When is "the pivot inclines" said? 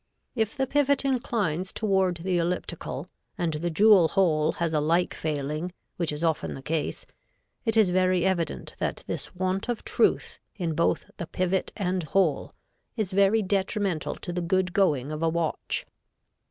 0.57-1.71